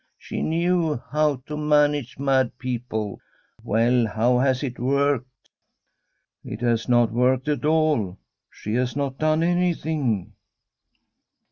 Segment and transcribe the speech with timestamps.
[0.17, 3.19] She knew how to manage mad people.
[3.63, 5.51] Well, how has it worked?'
[6.13, 8.17] * It has not worked at all.
[8.49, 10.33] She has not done anything.'